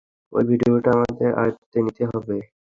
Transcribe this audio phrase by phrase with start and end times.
[0.33, 2.35] ঐ ডিভিডিটা আমাদের আয়ত্তে নিতে হবে।